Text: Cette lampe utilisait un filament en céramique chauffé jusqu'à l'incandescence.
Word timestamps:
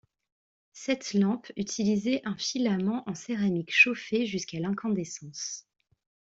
Cette 0.73 1.13
lampe 1.13 1.51
utilisait 1.57 2.21
un 2.25 2.35
filament 2.35 3.03
en 3.07 3.13
céramique 3.13 3.71
chauffé 3.71 4.25
jusqu'à 4.25 4.59
l'incandescence. 4.59 5.67